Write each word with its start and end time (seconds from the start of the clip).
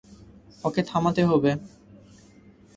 ওকে 0.63 0.81
থামাতে 0.83 1.21
হবে। 1.25 1.51